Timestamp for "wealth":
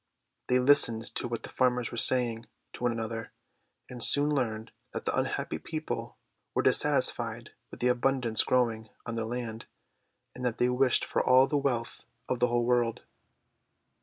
11.55-12.07